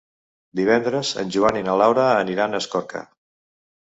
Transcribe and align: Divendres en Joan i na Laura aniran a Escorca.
Divendres 0.59 1.11
en 1.23 1.33
Joan 1.35 1.59
i 1.59 1.61
na 1.69 1.77
Laura 1.83 2.07
aniran 2.23 2.57
a 2.57 2.61
Escorca. 2.65 3.03